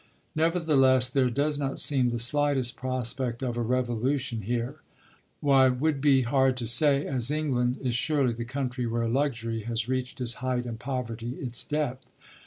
[0.35, 4.77] Nevertheless there does not seem the slightest prospect of a revolution here.
[5.41, 9.87] Why, would be hard to say, as England is surely the country where luxury has
[9.87, 12.11] reached its height and poverty its depth.